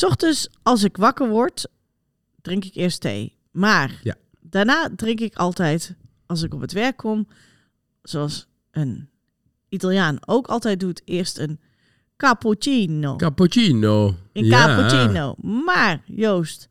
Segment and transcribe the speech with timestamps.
[0.00, 1.66] Ochtends, als ik wakker word,
[2.42, 3.36] drink ik eerst thee.
[3.50, 4.14] Maar Ja.
[4.40, 5.94] daarna drink ik altijd,
[6.26, 7.28] als ik op het werk kom,
[8.02, 9.08] zoals een
[9.68, 11.60] Italiaan ook altijd doet, eerst een
[12.16, 13.16] cappuccino.
[13.16, 14.14] Cappuccino.
[14.32, 14.66] Een Ja.
[14.66, 15.34] cappuccino.
[15.64, 16.68] Maar, Joost,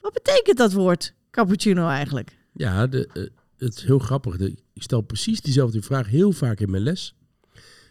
[0.00, 2.36] wat betekent dat woord cappuccino eigenlijk?
[2.52, 3.22] Ja, de, eh,
[3.56, 4.36] het is heel grappig.
[4.36, 7.14] De- ik stel precies diezelfde vraag heel vaak in mijn les.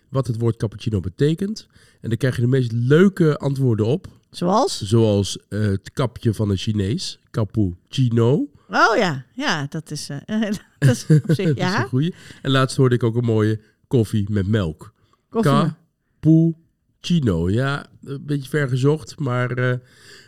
[0.10, 1.68] Wat het woord cappuccino betekent.
[2.02, 4.08] En dan krijg je de meest leuke antwoorden op.
[4.38, 4.82] Zoals?
[4.82, 7.20] Zoals eh, het kapje van een Chinees.
[7.32, 8.34] Cappuccino.
[8.70, 10.42] Oh ja, ja, dat is, eh,
[10.80, 12.14] dat is op zich, Dat is een goeie.
[12.42, 14.94] En laatst hoorde ik ook een mooie koffie met melk.
[15.30, 15.52] Koffie.
[16.20, 17.50] Cappuccino.
[17.50, 19.20] Ja, een beetje ver gezocht.
[19.20, 19.78] Maar eh,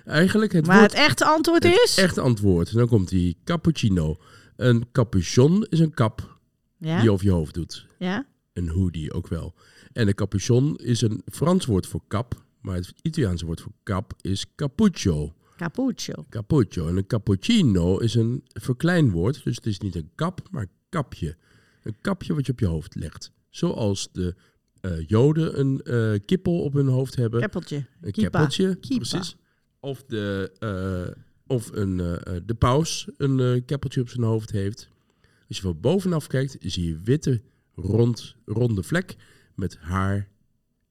[0.05, 0.91] eigenlijk het maar woord...
[0.91, 1.97] het echte antwoord het is?
[1.97, 2.69] echte antwoord.
[2.71, 4.17] En dan komt die cappuccino.
[4.55, 6.37] Een capuchon is een kap
[6.77, 7.85] Ja, die je over je hoofd doet.
[7.97, 8.25] ja.
[8.53, 9.53] Een hoodie ook wel.
[9.93, 12.43] En een capuchon is een Frans woord voor kap.
[12.61, 15.33] Maar het Italiaanse woord voor kap is cappuccio.
[15.57, 16.25] Cappuccio.
[16.29, 16.87] Cappuccio.
[16.87, 19.43] En een cappuccino is een verkleinwoord.
[19.43, 21.37] Dus het is niet een kap, maar kapje.
[21.83, 23.31] Een kapje wat je op je hoofd legt.
[23.49, 24.35] Zoals de
[24.81, 27.39] eh, Joden een eh, kippel op hun hoofd hebben.
[27.39, 27.85] Keppeltje.
[28.01, 29.35] Een keppeltje, precies.
[29.79, 31.97] Of, de, eh, of een,
[32.45, 34.89] de paus een keppeltje op zijn hoofd heeft.
[35.47, 37.41] Als je van bovenaf kijkt, zie je witte,
[37.75, 39.15] rond, ronde vlek
[39.55, 40.29] met haar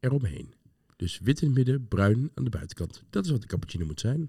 [0.00, 0.54] eromheen.
[0.98, 3.02] Dus wit in het midden, bruin aan de buitenkant.
[3.10, 4.28] Dat is wat een cappuccino moet zijn.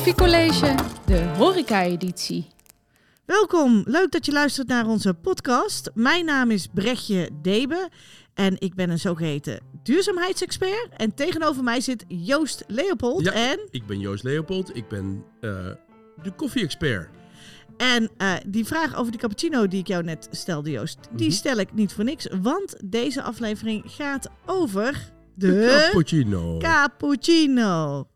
[0.00, 0.74] Koffiecollege,
[1.06, 2.46] de horeca-editie.
[3.24, 5.90] Welkom, leuk dat je luistert naar onze podcast.
[5.94, 7.88] Mijn naam is Brechtje Debe
[8.34, 10.88] en ik ben een zogeheten duurzaamheidsexpert.
[10.96, 13.24] En tegenover mij zit Joost Leopold.
[13.24, 13.32] Ja.
[13.32, 15.50] En, Ik ben Joost Leopold, ik ben eh,
[16.22, 17.08] de koffie-expert.
[17.76, 21.36] en eh, die vraag over die cappuccino die ik jou net stelde, Joost, die Mhm.
[21.36, 22.28] stel ik niet voor niks.
[22.42, 26.58] Want deze aflevering gaat over de Cappuccino.
[26.58, 28.06] cappuccino.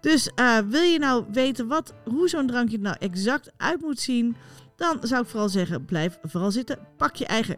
[0.00, 4.00] Dus eh, wil je nou weten wat, hoe zo'n drankje er nou exact uit moet
[4.00, 4.36] zien,
[4.76, 6.78] dan zou ik vooral zeggen, blijf vooral zitten.
[6.96, 7.56] Pak je eigen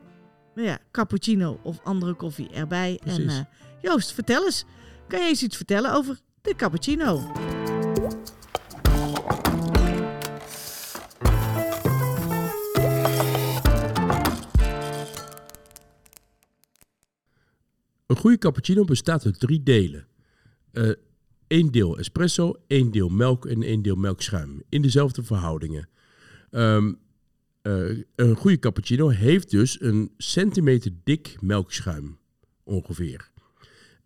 [0.55, 3.01] nou ja, cappuccino of andere koffie erbij.
[3.05, 3.41] En eh,
[3.83, 4.65] Joost, vertel eens.
[5.09, 7.33] Kan je eens iets vertellen over de cappuccino?
[18.07, 20.07] Een goede cappuccino bestaat uit drie delen.
[21.49, 24.63] Eén deel espresso, één deel melk en één deel melkschuim.
[24.69, 25.89] In dezelfde verhoudingen.
[26.51, 26.93] Ehm,
[27.63, 32.19] eh, een goede cappuccino heeft dus een centimeter dik melkschuim.
[32.65, 33.31] Ongeveer.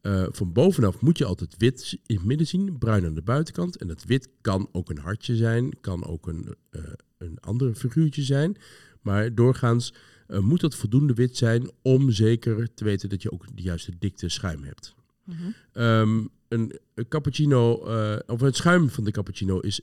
[0.01, 3.77] Eh, van bovenaf moet je altijd wit in het midden zien, bruin aan de buitenkant.
[3.77, 6.83] En dat wit kan ook een hartje zijn, kan ook een, eh
[7.19, 8.57] een ander figuurtje zijn.
[9.01, 9.95] Maar doorgaans
[10.41, 14.29] moet dat voldoende wit zijn om zeker te weten dat je ook de juiste dikte
[14.29, 14.95] schuim hebt.
[15.73, 19.81] Ehm, een, een cappuccino, eh, of het schuim van de cappuccino is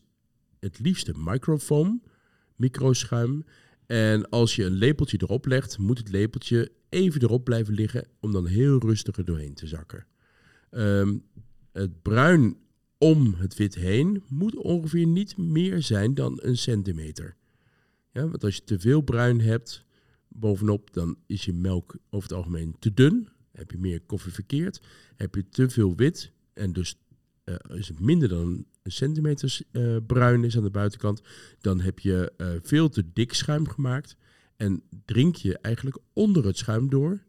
[0.59, 2.03] het liefste microfoam,
[2.55, 3.45] microschuim.
[3.85, 8.31] En als je een lepeltje erop legt, moet het lepeltje even erop blijven liggen om
[8.31, 10.05] dan heel rustig er doorheen te zakken.
[10.69, 11.17] Ehm,
[11.71, 12.57] het bruin
[12.97, 17.35] om het wit heen moet ongeveer niet meer zijn dan een centimeter.
[18.11, 19.85] Ja, want als je te veel bruin hebt
[20.27, 23.29] bovenop, dan is je melk over het algemeen te dun.
[23.59, 24.81] Heb je meer koffie verkeerd.
[25.15, 26.97] Heb je te veel wit en dus
[27.43, 31.21] eh, is het minder dan een centimeter eh, bruin is aan de buitenkant,
[31.61, 34.15] dan heb je eh, veel te dik schuim gemaakt.
[34.57, 37.19] En drink je eigenlijk onder het schuim door.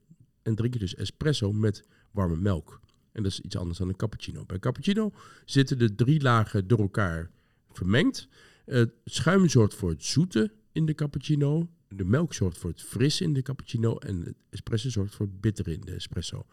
[0.42, 2.80] En drink je dus espresso met warme melk.
[3.12, 4.44] En dat is iets anders dan een cappuccino.
[4.44, 5.12] Bij cappuccino
[5.44, 7.30] zitten de drie lagen door elkaar
[7.72, 8.28] vermengd.
[8.64, 11.68] Het schuim zorgt voor het zoete in de cappuccino.
[11.94, 13.96] De melk zorgt voor het frisse in de cappuccino.
[13.96, 16.46] En het espresso zorgt voor het bittere in de espresso.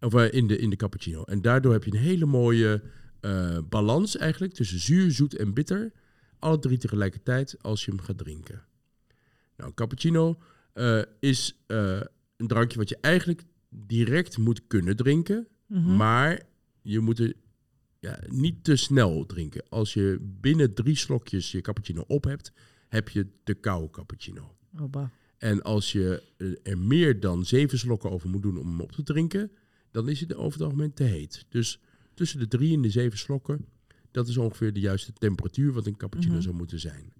[0.00, 1.22] Of eh, in de, in de cappuccino.
[1.22, 2.82] En daardoor heb je een hele mooie
[3.20, 5.92] eh, balans eigenlijk tussen zuur, zoet en bitter.
[6.38, 8.64] Alle drie tegelijkertijd als je hem gaat drinken.
[9.56, 10.38] Nou, een cappuccino
[10.72, 15.48] eh, is een drankje wat je eigenlijk direct moet kunnen drinken.
[15.66, 15.96] Mhm.
[15.96, 16.42] Maar
[16.82, 17.34] je moet er
[17.98, 19.62] ja, niet te snel drinken.
[19.68, 22.52] Als je binnen drie slokjes je cappuccino op hebt,
[22.88, 24.56] heb je de koude cappuccino.
[24.80, 25.04] Oh.
[25.38, 28.92] En als je eh, er meer dan zeven slokken over moet doen om hem op
[28.92, 29.50] te drinken,
[29.90, 31.46] dan is het over het algemeen te heet.
[31.48, 31.80] Dus
[32.14, 33.66] tussen de drie en de zeven slokken,
[34.10, 36.42] dat is ongeveer de juiste temperatuur wat een cappuccino Mhm.
[36.42, 37.12] zou moeten zijn.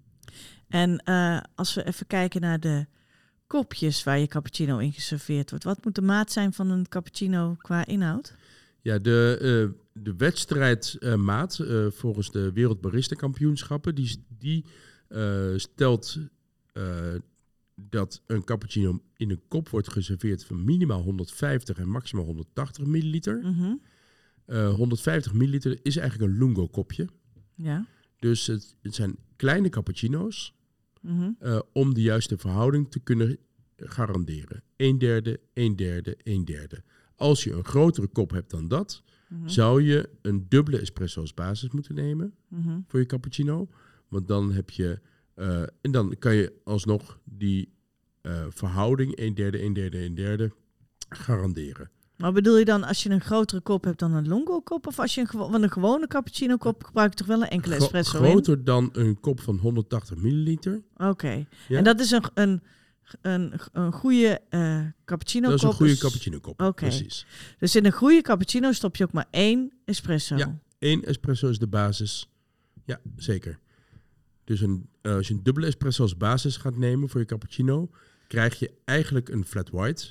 [0.67, 2.85] En eh, als we even kijken naar de
[3.47, 5.65] kopjes waar je cappuccino in geserveerd wordt.
[5.65, 8.35] Wat moet de maat zijn van een cappuccino qua inhoud?
[8.81, 11.59] Ja, de, eh, de wedstrijdmaat
[11.89, 14.65] volgens de Wereld Barista Kampioenschappen, die, die
[15.55, 16.17] stelt
[17.75, 23.39] dat een cappuccino in een kop wordt geserveerd van minimaal 150 en maximaal 180 milliliter.
[23.43, 23.73] Mhm.
[24.45, 27.07] Eh, 150 milliliter is eigenlijk een lungo kopje.
[27.55, 27.85] Ja.
[28.19, 30.53] Dus het, het zijn kleine cappuccino's
[31.01, 31.29] Mhm.
[31.39, 33.37] eh, om de juiste verhouding te kunnen
[33.77, 34.63] garanderen.
[34.77, 36.83] Een derde, een derde, een derde.
[37.15, 39.47] Als je een grotere kop hebt dan dat, Mhm.
[39.47, 42.33] zou je een dubbele espresso als basis moeten nemen
[42.87, 43.67] voor je cappuccino.
[44.07, 44.99] Want dan heb je,
[45.35, 47.73] eh, en dan kan je alsnog die
[48.21, 50.51] eh, verhouding, een derde, een derde, een derde,
[51.09, 51.89] garanderen.
[52.17, 54.87] Maar bedoel je dan als je een grotere kop hebt dan een longo kop?
[54.87, 57.49] Of als je een, gewo- want een gewone cappuccino kop gebruik je toch wel een
[57.49, 58.29] enkele Gro- espresso in?
[58.31, 60.81] groter dan een kop van 180 milliliter.
[60.97, 61.45] Oké.
[61.67, 61.77] Ja.
[61.77, 62.61] En dat is een, een,
[63.21, 65.77] een, een goede eh cappuccino dat is een kop.
[65.77, 66.61] goede Dus- cappuccino kop.
[66.61, 66.71] Oké.
[66.85, 67.25] Precies.
[67.59, 70.35] Dus in een goede cappuccino stop je ook maar één espresso.
[70.35, 70.59] Ja.
[70.79, 72.29] Eén espresso is de basis.
[72.85, 73.59] Ja, zeker.
[74.43, 77.89] Dus een, eh, als je een dubbele espresso als basis gaat nemen voor je cappuccino,
[78.27, 80.05] krijg je eigenlijk een flat white.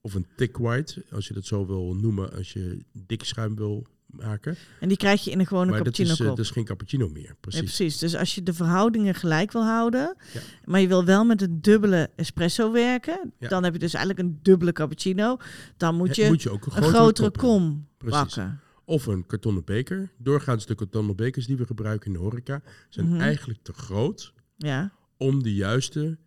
[0.00, 3.86] Of een thick white, als je dat zo wil noemen, als je dik schuim wil
[4.06, 4.56] maken.
[4.80, 7.08] En die krijg je in een gewone maar dat cappuccino is, dat is geen cappuccino
[7.08, 7.60] meer, precies.
[7.60, 7.98] Nee, precies.
[7.98, 10.40] Dus als je de verhoudingen gelijk wil houden, Ja.
[10.64, 13.48] maar je wil wel met een dubbele espresso werken, Ja.
[13.48, 15.36] dan heb je dus eigenlijk een dubbele cappuccino.
[15.76, 18.38] Dan moet je, moet je ook een een grotere, kom Precies.
[18.84, 20.12] Of een kartonnen beker.
[20.18, 23.20] Doorgaans de kartonnen bekers die we gebruiken in de horeca zijn Mhm.
[23.20, 24.92] eigenlijk te groot Ja.
[25.16, 26.18] om de juiste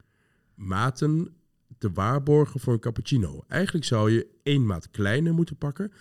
[0.56, 1.34] maten
[1.78, 3.44] te waarborgen voor een cappuccino.
[3.48, 5.92] Eigenlijk zou je één maat kleiner moeten pakken.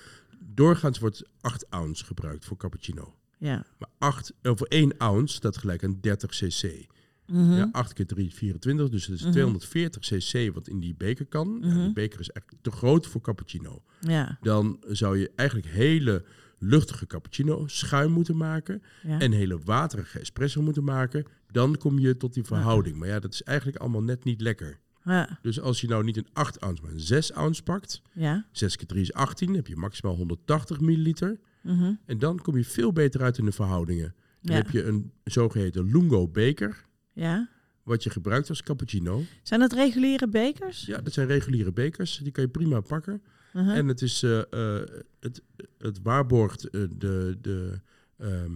[0.40, 3.14] Doorgaans wordt 8 ounce gebruikt voor cappuccino.
[3.38, 3.64] Ja.
[3.78, 6.86] Maar 8, eh, voor 1 ounce staat gelijk aan 30 cc.
[7.26, 7.52] Mhm.
[7.52, 9.30] Ja, 8 keer 3 is 24, dus het is Mhm.
[9.32, 11.58] 240 cc wat in die beker kan.
[11.60, 11.80] Ja, Mhm.
[11.84, 13.82] die beker is echt te groot voor cappuccino.
[14.00, 14.38] ja.
[14.40, 16.24] Dan zou je eigenlijk hele
[16.58, 19.18] luchtige cappuccino schuim moeten maken ja.
[19.20, 21.24] en hele waterige espresso moeten maken.
[21.50, 22.96] Dan kom je tot die verhouding.
[22.96, 24.78] Maar ja, dat is eigenlijk allemaal net niet lekker.
[25.04, 25.38] ja.
[25.42, 28.46] Dus als je nou niet een 8 ounce, maar een 6 ounce pakt, ja.
[28.52, 31.38] 6 keer 3 is 18, heb je maximaal 180 milliliter.
[31.62, 31.92] Mhm.
[32.06, 34.14] En dan kom je veel beter uit in de verhoudingen.
[34.40, 37.48] Dan heb je een zogeheten lungo beker, ja.
[37.82, 39.22] wat je gebruikt als cappuccino.
[39.42, 40.86] Zijn dat reguliere bekers?
[40.86, 43.22] Ja, dat zijn reguliere bekers, die kan je prima pakken.
[43.56, 43.68] Mhm.
[43.70, 44.86] En het, is, eh, eh,
[45.20, 45.42] het,
[45.78, 47.80] het waarborgt eh, de, de,
[48.18, 48.52] ehm,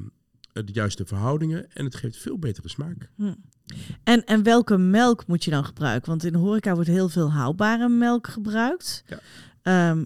[0.53, 3.11] de juiste verhoudingen en het geeft veel betere smaak.
[4.05, 6.09] En, en welke melk moet je dan gebruiken?
[6.09, 9.05] Want in de horeca wordt heel veel houdbare melk gebruikt.
[9.07, 9.19] Ja.
[9.63, 10.05] Ehm,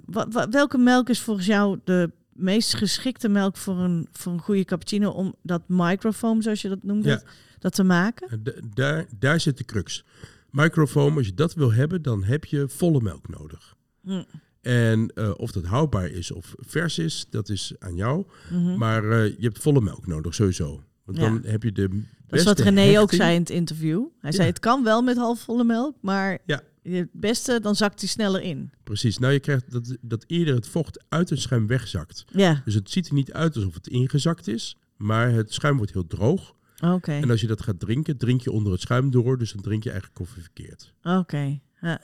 [0.50, 5.10] welke melk is volgens jou de meest geschikte melk voor een, voor een goede cappuccino
[5.10, 7.22] om dat microfoam, zoals je dat noemde, Ja.
[7.58, 8.28] dat te maken?
[8.28, 10.04] En da- daar, daar zit de crux.
[10.50, 13.74] Microfoam, als je dat wil hebben, dan heb je volle melk nodig.
[14.02, 14.22] Hm.
[14.64, 18.24] En eh, of dat houdbaar is of vers is, dat is aan jou.
[18.50, 18.76] Mhm.
[18.78, 20.82] Maar eh, je hebt volle melk nodig, sowieso.
[21.04, 21.24] Want Ja.
[21.24, 24.04] dan heb je de Dat is beste wat René ook zei in het interview.
[24.20, 26.60] Hij zei het kan wel met halfvolle melk, maar Ja.
[26.82, 28.70] het beste, dan zakt hij sneller in.
[28.84, 29.18] Precies.
[29.18, 32.24] Nou, je krijgt dat, dat eerder het vocht uit het schuim wegzakt.
[32.32, 34.76] Ja, Dus het ziet er niet uit alsof het ingezakt is.
[34.96, 36.54] Maar het schuim wordt heel droog.
[36.84, 37.12] oké.
[37.12, 39.38] En als je dat gaat drinken, drink je onder het schuim door.
[39.38, 40.92] Dus dan drink je eigenlijk koffie verkeerd.
[41.02, 41.60] Oké.
[41.80, 42.00] Ja.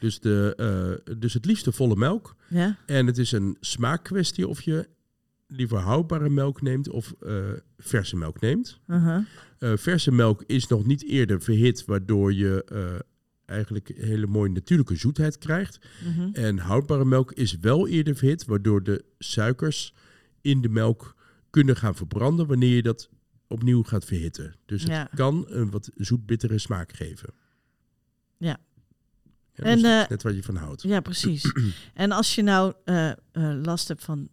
[0.00, 0.54] Dus, de,
[1.06, 2.36] eh, dus het liefste volle melk.
[2.48, 2.76] ja.
[2.86, 4.88] En het is een smaakkwestie of je
[5.46, 7.36] liever houdbare melk neemt of eh,
[7.78, 8.80] verse melk neemt.
[8.86, 9.24] Uh-huh.
[9.58, 12.64] Eh, verse melk is nog niet eerder verhit, waardoor je
[13.46, 15.78] eigenlijk hele mooie natuurlijke zoetheid krijgt.
[16.04, 16.28] Mhm.
[16.32, 19.94] En houdbare melk is wel eerder verhit, waardoor de suikers
[20.40, 21.14] in de melk
[21.50, 23.08] kunnen gaan verbranden wanneer je dat
[23.46, 24.54] opnieuw gaat verhitten.
[24.66, 25.08] Dus het Ja.
[25.14, 27.28] kan een wat zoet-bittere smaak geven.
[28.36, 28.58] Ja.
[29.62, 30.82] Ja, En, dus eh, net wat je van houdt.
[30.82, 31.52] Ja, precies.
[31.94, 33.16] en als je nou eh, eh,
[33.62, 34.28] last hebt van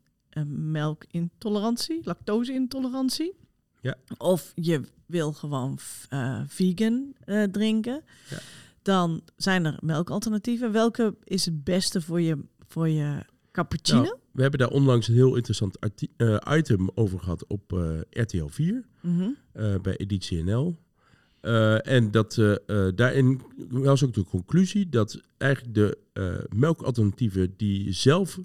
[0.48, 3.34] melkintolerantie, lactose-intolerantie,
[3.82, 3.96] Ja.
[4.18, 5.78] of je wil gewoon
[6.48, 7.14] vegan
[7.52, 8.38] drinken, Ja.
[8.82, 10.72] dan zijn er melkalternatieven.
[10.72, 14.02] Welke is het beste voor je, voor je cappuccino?
[14.02, 15.78] Nou, we hebben daar onlangs een heel interessant
[16.58, 17.72] item over gehad op
[18.10, 19.30] RTL 4 Mhm.
[19.82, 20.78] bij Editie NL.
[21.42, 25.98] Eh, en dat, eh, eh, daarin was ook de conclusie dat eigenlijk de
[26.56, 28.40] melkalternatieven die zelf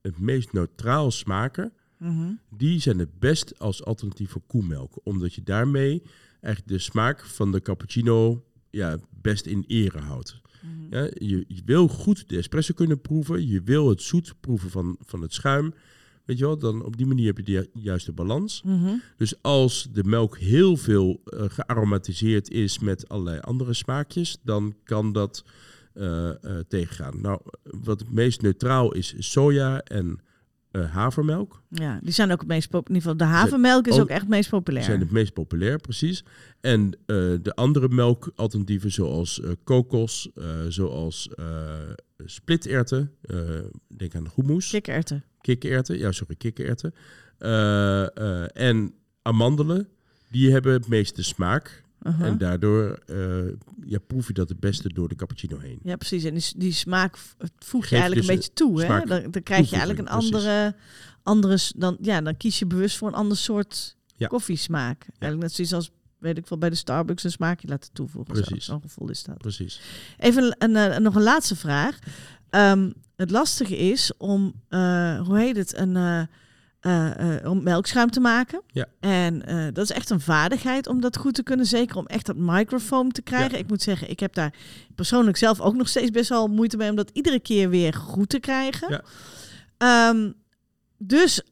[0.00, 2.32] het, meest neutraal smaken, Mhm.
[2.56, 5.00] die zijn het best als alternatief voor koemelk.
[5.02, 6.02] Omdat je daarmee
[6.40, 10.40] eigenlijk de smaak van de cappuccino ja, best in ere houdt.
[10.62, 10.94] Mhm.
[10.96, 13.46] Ja, je, je wil goed de espresso kunnen proeven.
[13.46, 15.74] Je wil het zoet proeven van, van het schuim.
[16.30, 18.62] Weet je wel, dan op die manier heb je de ju- juiste balans.
[18.64, 18.94] Mhm.
[19.16, 25.12] Dus als de melk heel veel eh, gearomatiseerd is met allerlei andere smaakjes, dan kan
[25.12, 25.44] dat
[25.94, 27.20] eh, eh, tegengaan.
[27.20, 30.18] Nou, wat het meest neutraal is, is soja en
[30.90, 31.62] havermelk.
[31.68, 33.02] Ja, die zijn ook het meest populair.
[33.02, 34.84] In ieder geval, de havermelk is ook- ook echt het meest populair.
[34.84, 36.24] zijn het meest populair, precies.
[36.60, 36.90] En
[37.42, 40.28] de andere melkalternatieven zoals kokos,
[40.68, 41.28] zoals
[42.24, 43.38] splitterwten, eh,
[43.96, 45.24] denk aan hummus, Kikkererwten.
[45.40, 46.94] Kikkererwten, ja sorry, kikkererwten,
[47.38, 49.88] eh, eh, en amandelen,
[50.30, 51.82] die hebben het meeste smaak.
[52.02, 52.26] Uh-huh.
[52.26, 53.16] En daardoor eh,
[53.84, 55.78] ja, proef je dat het beste door de cappuccino heen.
[55.82, 56.24] Ja, precies.
[56.24, 57.16] En die, die smaak
[57.58, 58.82] voeg je eigenlijk dus een beetje toe.
[58.84, 59.04] Hè?
[59.04, 60.74] Dan, dan krijg je eigenlijk een andere,
[61.22, 61.58] andere...
[61.76, 64.26] Dan, ja, dan kies je bewust voor een ander soort Ja.
[64.26, 65.02] koffiesmaak.
[65.18, 68.36] Eigenlijk net zoiets als, weet ik wel, bij de Starbucks een smaakje laten toevoegen.
[68.36, 68.64] Zo- Precies.
[68.64, 69.38] Zo'n gevoel is dat.
[69.38, 69.80] Precies.
[70.18, 71.98] Even een, een, nog een laatste vraag.
[72.50, 76.22] Ehm, het lastige is om, eh, hoe heet het, een, eh,
[76.80, 78.62] eh, om melkschuim te maken.
[78.66, 78.86] Ja.
[79.00, 79.42] En
[79.72, 81.66] dat is echt een vaardigheid om dat goed te kunnen.
[81.66, 83.52] Zeker om echt dat microfoam te krijgen.
[83.52, 83.58] Ja.
[83.58, 84.54] Ik moet zeggen, ik heb daar
[84.94, 88.28] persoonlijk zelf ook nog steeds best wel moeite mee om dat iedere keer weer goed
[88.28, 88.90] te krijgen.
[88.90, 89.02] Ja.
[89.76, 90.32] Ehm,
[90.98, 91.42] dus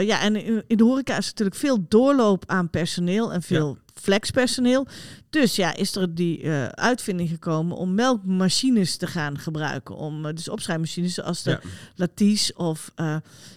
[0.00, 4.86] ja, en in, in de horeca is natuurlijk veel doorloop aan personeel en veel flexpersoneel.
[5.30, 9.96] Dus ja, is er die eh, uitvinding gekomen om melkmachines te gaan gebruiken.
[9.96, 11.60] Om eh, dus opschuimmachines zoals de Ja.
[11.94, 13.16] Laties of eh,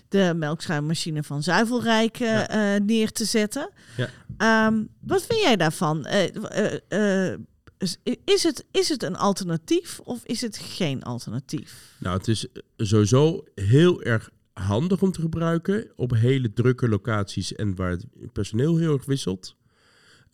[0.09, 2.77] de melkschuimmachine van Zuivelrijk Ja.
[2.77, 3.69] neer te zetten.
[3.97, 4.09] Ja.
[4.37, 6.05] Ehm, wat vind jij daarvan?
[7.77, 11.95] Is, is, het, is het een alternatief of is het geen alternatief?
[11.99, 12.45] Nou, het is
[12.77, 18.77] sowieso heel erg handig om te gebruiken op hele drukke locaties en waar het personeel
[18.77, 19.55] heel erg wisselt.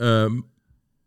[0.01, 0.39] Ehm,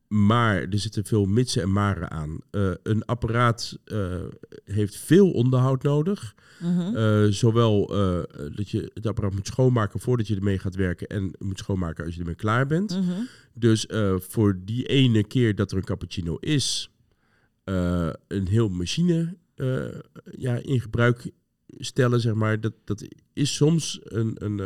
[0.08, 2.38] maar er zitten veel mitsen en maren aan.
[2.50, 4.22] Eh, een apparaat eh,
[4.64, 6.34] heeft veel onderhoud nodig.
[6.60, 6.96] Mhm.
[6.96, 7.86] Eh, zowel
[8.56, 12.14] dat je het apparaat moet schoonmaken voordat je ermee gaat werken en moet schoonmaken als
[12.14, 13.00] je ermee klaar bent.
[13.00, 13.20] Mhm.
[13.54, 13.86] Dus
[14.18, 16.90] voor die ene keer dat er een cappuccino is,
[17.64, 19.36] een heel machine
[20.30, 21.30] ja, in gebruik
[21.66, 24.60] stellen, zeg maar, dat, dat is soms een, een,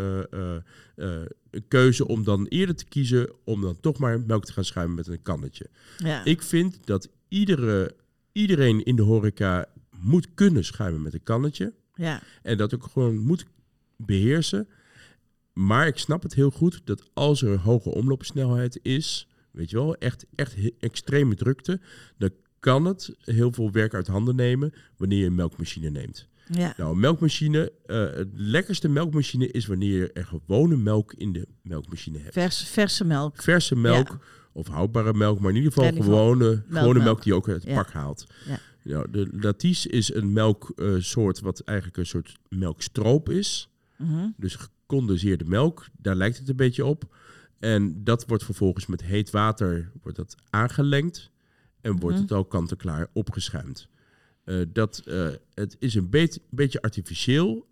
[1.68, 5.06] keuze om dan eerder te kiezen om dan toch maar melk te gaan schuimen met
[5.06, 5.66] een kannetje.
[5.98, 6.24] Ja.
[6.24, 7.94] Ik vind dat iedere,
[8.32, 9.66] iedereen in de horeca
[10.00, 11.72] moet kunnen schuimen met een kannetje.
[11.94, 12.22] ja.
[12.42, 13.46] En dat ook gewoon moet
[13.96, 14.68] beheersen.
[15.52, 19.96] Maar ik snap het heel goed dat als er hoge omloopsnelheid is, weet je wel,
[19.96, 21.80] echt, echt extreme drukte,
[22.16, 26.28] dan kan het heel veel werk uit handen nemen wanneer je een melkmachine neemt.
[26.50, 26.74] Ja.
[26.76, 32.18] Nou, melkmachine, eh, het lekkerste melkmachine is wanneer je er gewone melk in de melkmachine
[32.18, 32.32] hebt.
[32.32, 33.42] Vers, verse melk.
[33.42, 34.18] Verse melk Ja.
[34.52, 37.48] of houdbare melk, maar in ieder geval ieder geval gewone, gewone melk die je ook
[37.48, 37.82] uit het Ja.
[37.82, 38.26] pak haalt.
[38.46, 38.58] Ja.
[38.82, 43.68] Nou, de Laties is een melksoort wat eigenlijk een soort melkstroop is.
[43.96, 44.26] Mhm.
[44.36, 47.16] Dus gecondenseerde melk, daar lijkt het een beetje op.
[47.58, 51.30] En dat wordt vervolgens met heet water wordt dat aangelengd.
[51.80, 52.24] En wordt Mhm.
[52.24, 53.88] het al kant-en-klaar opgeschuimd.
[54.48, 57.66] Eh, dat, eh, het is een beet- beetje artificieel,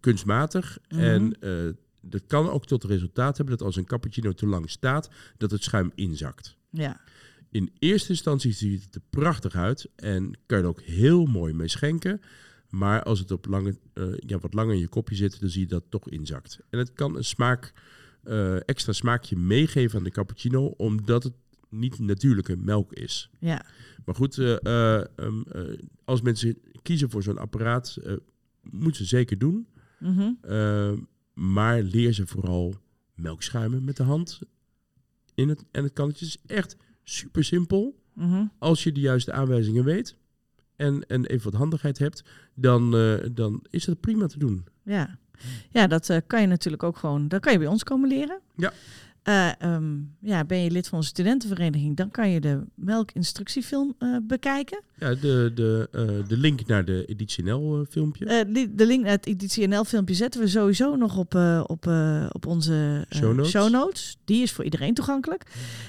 [0.00, 0.78] kunstmatig.
[0.88, 1.00] Mhm.
[1.00, 1.68] En eh,
[2.00, 5.62] dat kan ook tot resultaat hebben dat als een cappuccino te lang staat, dat het
[5.62, 6.56] schuim inzakt.
[6.70, 7.00] Ja.
[7.50, 11.52] In eerste instantie ziet het er prachtig uit en kan je er ook heel mooi
[11.54, 12.20] mee schenken.
[12.68, 13.78] Maar als het op lange,
[14.16, 16.58] ja, wat langer in je kopje zit, dan zie je dat het toch inzakt.
[16.70, 17.72] En het kan een smaak,
[18.66, 21.34] extra smaakje meegeven aan de cappuccino, omdat het
[21.72, 23.30] niet natuurlijke melk is.
[23.38, 23.64] Ja.
[24.04, 27.98] Maar goed, eh, eh, ehm, eh, als mensen kiezen voor zo'n apparaat,
[28.62, 29.66] moeten ze zeker doen.
[29.98, 30.30] Mhm.
[30.40, 30.92] Eh,
[31.34, 32.74] maar leer ze vooral
[33.14, 34.40] melk schuimen met de hand
[35.34, 36.24] in het, en het kannetje.
[36.24, 38.00] Het is echt super simpel.
[38.12, 38.44] Mhm.
[38.58, 40.16] Als je de juiste aanwijzingen weet
[40.76, 42.24] en, en even wat handigheid hebt,
[42.54, 42.90] dan,
[43.32, 44.64] dan is dat prima te doen.
[44.84, 45.18] Ja,
[45.70, 47.28] ja dat kan je natuurlijk ook gewoon.
[47.28, 48.40] Dat kan je bij ons komen leren.
[48.56, 48.72] Ja.
[49.22, 54.16] Eh, ehm, ja, ben je lid van onze studentenvereniging, dan kan je de melkinstructiefilm eh
[54.22, 54.80] bekijken.
[54.98, 58.24] Ja, de, de, eh, de link naar de Editie NL filmpje.
[58.74, 61.34] De link naar het Editie NL filmpje zetten we sowieso nog op,
[61.66, 61.86] op,
[62.32, 63.50] op onze Show notes.
[63.50, 64.16] show notes.
[64.24, 65.42] Die is voor iedereen toegankelijk.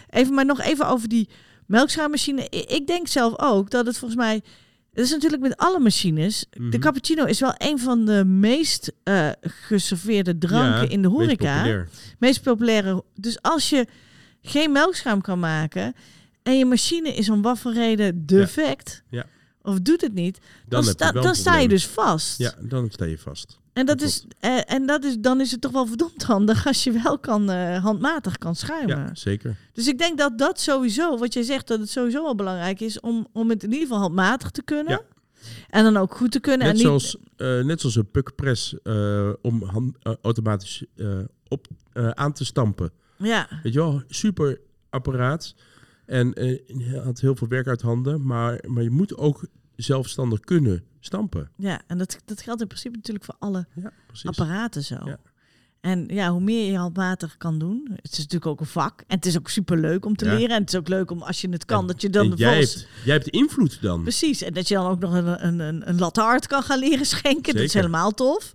[0.09, 1.29] Even, maar nog even over die
[1.65, 2.41] melkschuimmachine.
[2.41, 4.41] I- Ik denk zelf ook dat het volgens mij...
[4.93, 6.45] Het is natuurlijk met alle machines.
[6.49, 6.79] De Mhm.
[6.79, 11.55] cappuccino is wel een van de meest eh, geserveerde dranken Ja, in de meest horeca.
[11.55, 11.89] populair.
[12.19, 13.03] meest populaire.
[13.15, 13.87] Dus als je
[14.41, 15.93] geen melkschuim kan maken
[16.43, 19.25] en je machine is om wat voor reden defect, Ja.
[19.61, 22.37] of doet het niet, dan, sta, dan sta je dus vast.
[22.37, 23.59] Ja, dan sta je vast.
[23.73, 26.67] En, dat dat is, eh, en dat is, dan is het toch wel verdomd handig
[26.67, 28.97] als je wel kan, eh, handmatig kan schuimen.
[28.97, 29.55] Ja, zeker.
[29.73, 32.99] Dus ik denk dat dat sowieso, wat jij zegt, dat het sowieso wel belangrijk is
[32.99, 34.91] om, om het in ieder geval handmatig te kunnen.
[34.91, 35.01] Ja.
[35.69, 36.67] En dan ook goed te kunnen.
[36.67, 40.83] Net, en niet, zoals, eh, net zoals een puckpress eh om hand, automatisch
[41.47, 42.91] op, aan te stampen.
[43.17, 45.55] Ja, Weet je wel, super apparaat.
[46.05, 46.31] En
[46.65, 48.25] je had heel veel werk uit handen.
[48.25, 51.49] Maar, maar je moet ook zelfstandig kunnen stampen.
[51.57, 53.91] ja, en dat, dat geldt in principe natuurlijk voor alle Ja,
[54.23, 54.97] apparaten zo.
[55.05, 55.17] Ja.
[55.81, 59.03] En ja, hoe meer je handmatig kan doen, het is natuurlijk ook een vak.
[59.07, 60.33] En het is ook super leuk om te Ja.
[60.33, 60.55] leren.
[60.55, 62.57] En het is ook leuk om als je het kan, En- dat je dan jij
[62.59, 64.01] hebt, jij hebt invloed dan.
[64.01, 66.79] Precies, en dat je dan ook nog een, een, een, een latte art kan gaan
[66.79, 67.53] leren schenken.
[67.53, 68.51] Dat is helemaal tof.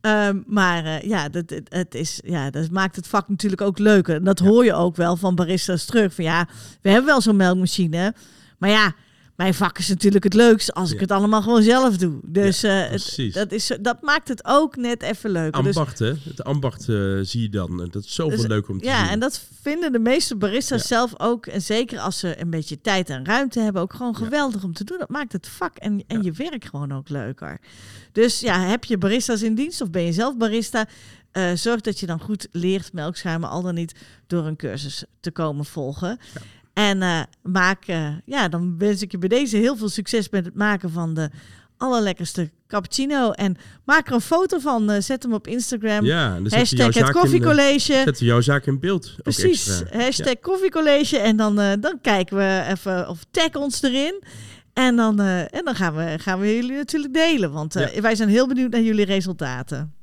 [0.00, 3.78] Ehm, maar eh, ja, dat, het, het is, ja, dat maakt het vak natuurlijk ook
[3.78, 4.14] leuker.
[4.16, 6.14] En dat hoor je ook wel van baristas terug.
[6.14, 6.48] Van ja,
[6.80, 8.14] we hebben wel zo'n melkmachine.
[8.58, 8.94] Maar ja,
[9.40, 11.00] mijn vak is natuurlijk het leukst als ik Ja.
[11.00, 12.18] het allemaal gewoon zelf doe.
[12.24, 15.62] Dus eh, het, dat, is, dat maakt het ook net even leuker.
[15.62, 16.12] Dus, Ambacht, hè?
[16.24, 17.82] Het ambacht eh, zie je dan.
[17.82, 19.08] En dat is zoveel Dus, leuker om te ja, zien.
[19.12, 20.86] en dat vinden de meeste baristas Ja.
[20.86, 21.46] zelf ook.
[21.46, 24.24] En zeker als ze een beetje tijd en ruimte hebben, ook gewoon Ja.
[24.24, 24.98] geweldig om te doen.
[24.98, 26.22] Dat maakt het vak en, en Ja.
[26.22, 27.58] je werk gewoon ook leuker.
[28.12, 30.86] Dus ja, heb je baristas in dienst of ben je zelf barista?
[31.30, 33.94] eh, zorg dat je dan goed leert melkschuimen, al dan niet
[34.26, 36.18] door een cursus te komen volgen.
[36.88, 40.44] En eh, maak, eh, ja, dan wens ik je bij deze heel veel succes met
[40.44, 41.30] het maken van de
[41.76, 43.30] allerlekkerste cappuccino.
[43.30, 46.04] En maak er een foto van, eh, zet hem op Instagram.
[46.04, 47.92] ja, dan Hashtag het koffiecollege.
[47.92, 49.16] zetten we jouw zaak in beeld.
[49.22, 51.18] Precies, hashtag koffiecollege.
[51.18, 54.22] En dan, dan kijken we even of tag ons erin.
[54.72, 57.52] En dan, en dan gaan, we, gaan we jullie natuurlijk delen.
[57.52, 59.99] Want wij zijn heel benieuwd naar jullie resultaten.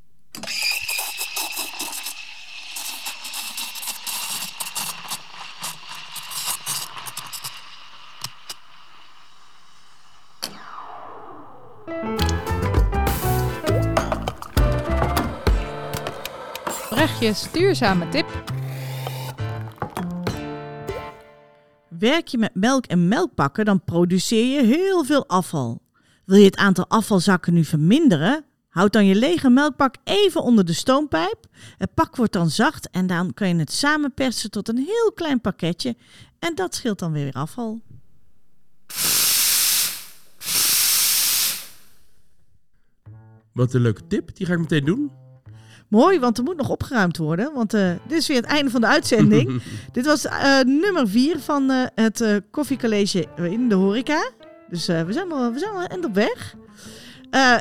[17.19, 18.43] Duurzame tip.
[21.87, 25.81] Werk je met melk en melkpakken, dan produceer je heel veel afval.
[26.25, 28.45] Wil je het aantal afvalzakken nu verminderen?
[28.69, 31.45] Houd dan je lege melkpak even onder de stoompijp.
[31.77, 35.41] Het pak wordt dan zacht en dan kan je het samenpersen tot een heel klein
[35.41, 35.95] pakketje.
[36.39, 37.81] En dat scheelt dan weer afval.
[43.53, 44.35] Wat een leuke tip.
[44.35, 45.11] Die ga ik meteen doen.
[45.87, 47.53] Mooi, want er moet nog opgeruimd worden.
[47.53, 49.61] Want eh, dit is weer het einde van de uitzending.
[49.91, 54.31] dit was eh, nummer vier van eh, het koffiecollege in de horeca.
[54.69, 56.55] Dus we zijn al, we zijn al eind op weg.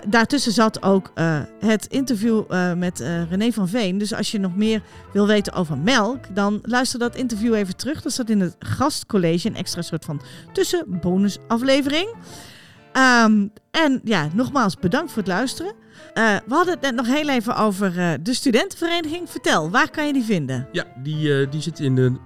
[0.08, 1.12] Daartussen zat ook
[1.60, 2.44] het interview
[2.76, 2.98] met
[3.30, 3.98] René van Veen.
[3.98, 8.02] Dus als je nog meer wil weten over melk, dan luister dat interview even terug.
[8.02, 10.20] Dat staat in het gastcollege, een extra soort van
[10.52, 12.14] tussenbonusaflevering.
[12.96, 15.72] Ehm, en ja, nogmaals bedankt voor het luisteren.
[16.14, 19.30] Eh, we hadden het net nog heel even over eh, de studentenvereniging.
[19.30, 20.68] Vertel, waar kan je die vinden?
[20.72, 22.20] Ja, die, eh, die zit in een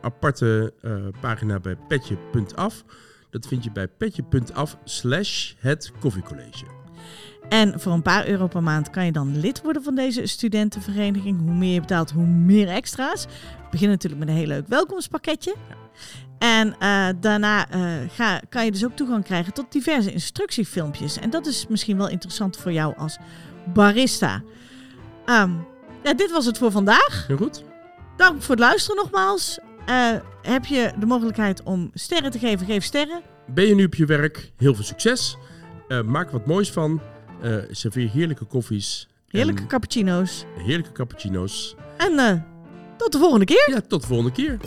[0.00, 0.72] aparte
[1.20, 2.84] pagina bij petje.af.
[3.30, 6.64] Dat vind je bij petje.af slash het koffiecollege.
[7.48, 11.40] En voor een paar euro per maand kan je dan lid worden van deze studentenvereniging.
[11.40, 13.24] Hoe meer je betaalt, hoe meer extra's.
[13.24, 15.54] We beginnen natuurlijk met een heel leuk welkomstpakketje.
[16.38, 21.18] En eh, daarna eh, ga, kan je dus ook toegang krijgen tot diverse instructiefilmpjes.
[21.18, 23.18] En dat is misschien wel interessant voor jou als
[23.72, 24.42] barista.
[25.24, 25.50] Ehm,
[26.02, 27.24] ja, dit was het voor vandaag.
[27.26, 27.64] Heel goed?
[28.16, 29.58] Dank voor het luisteren nogmaals.
[29.86, 30.10] Eh,
[30.42, 33.20] heb je de mogelijkheid om sterren te geven, geef sterren.
[33.46, 34.52] Ben je nu op je werk?
[34.56, 35.36] Heel veel succes.
[36.04, 37.00] Maak wat moois van.
[37.70, 39.08] Serveer heerlijke koffies.
[39.28, 40.44] Heerlijke cappuccino's.
[40.56, 41.74] heerlijke cappuccino's.
[41.96, 42.44] En
[42.96, 43.70] tot de volgende keer.
[43.70, 44.58] Ja, tot de volgende keer.